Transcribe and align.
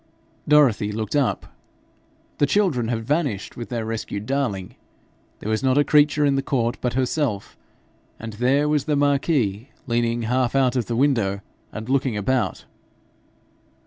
Dorothy 0.47 0.91
looked 0.91 1.15
up. 1.15 1.45
The 2.39 2.47
children 2.47 2.87
had 2.87 3.03
vanished 3.05 3.55
with 3.55 3.69
their 3.69 3.85
rescued 3.85 4.25
darling. 4.25 4.73
There 5.37 5.49
was 5.51 5.61
not 5.61 5.77
a 5.77 5.83
creature 5.83 6.25
in 6.25 6.33
the 6.33 6.41
court 6.41 6.79
but 6.81 6.93
herself, 6.95 7.55
and 8.19 8.33
there 8.33 8.67
was 8.67 8.85
the 8.85 8.95
marquis, 8.95 9.69
leaning 9.85 10.23
half 10.23 10.55
out 10.55 10.75
of 10.75 10.87
the 10.87 10.95
window, 10.95 11.41
and 11.71 11.87
looking 11.87 12.17
about. 12.17 12.65